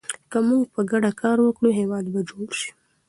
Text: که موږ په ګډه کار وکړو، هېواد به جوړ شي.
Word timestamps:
که 0.31 0.37
موږ 0.47 0.63
په 0.73 0.81
ګډه 0.91 1.11
کار 1.21 1.37
وکړو، 1.41 1.69
هېواد 1.79 2.05
به 2.13 2.19
جوړ 2.29 2.49
شي. 2.59 2.69